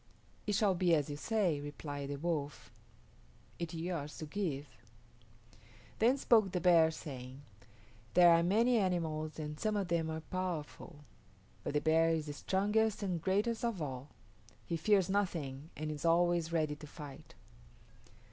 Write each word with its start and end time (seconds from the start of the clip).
"It 0.47 0.55
shall 0.55 0.73
be 0.73 0.95
as 0.95 1.11
you 1.11 1.15
say," 1.15 1.61
replied 1.61 2.09
the 2.09 2.15
Wolf. 2.15 2.71
"It 3.59 3.71
is 3.75 3.79
yours 3.81 4.17
to 4.17 4.25
give." 4.25 4.65
Then 5.99 6.17
spoke 6.17 6.51
the 6.51 6.59
Bear, 6.59 6.89
saying, 6.89 7.43
"There 8.15 8.31
are 8.31 8.41
many 8.41 8.79
animals 8.79 9.37
and 9.37 9.59
some 9.59 9.77
of 9.77 9.89
them 9.89 10.09
are 10.09 10.21
powerful; 10.21 11.03
but 11.63 11.75
the 11.75 11.81
bear 11.81 12.09
is 12.09 12.25
the 12.25 12.33
strongest 12.33 13.03
and 13.03 13.21
greatest 13.21 13.63
of 13.63 13.79
all. 13.79 14.09
He 14.65 14.75
fears 14.75 15.07
nothing 15.07 15.69
and 15.77 15.91
is 15.91 16.03
always 16.03 16.51
ready 16.51 16.75
to 16.77 16.87
fight." 16.87 17.35